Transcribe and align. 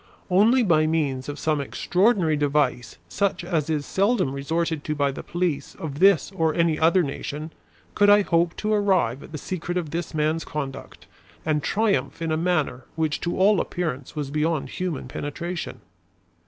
Only 0.31 0.63
by 0.63 0.87
means 0.87 1.29
of 1.29 1.37
some 1.37 1.61
extraordinary 1.61 2.35
device 2.35 2.97
such 3.07 3.43
as 3.43 3.69
is 3.69 3.85
seldom 3.85 4.31
resorted 4.33 4.83
to 4.85 4.95
by 4.95 5.11
the 5.11 5.21
police 5.21 5.75
of 5.75 5.99
this 5.99 6.31
or 6.31 6.55
any 6.55 6.79
other 6.79 7.03
nation, 7.03 7.53
could 7.93 8.09
I 8.09 8.23
hope 8.23 8.55
to 8.57 8.73
arrive 8.73 9.21
at 9.21 9.31
the 9.31 9.37
secret 9.37 9.77
of 9.77 9.91
this 9.91 10.15
man's 10.15 10.43
conduct, 10.43 11.05
and 11.45 11.61
triumph 11.61 12.19
in 12.19 12.31
a 12.31 12.35
matter 12.35 12.85
which 12.95 13.21
to 13.21 13.37
all 13.37 13.61
appearance 13.61 14.15
was 14.15 14.31
beyond 14.31 14.69
human 14.69 15.07
penetration. 15.07 15.81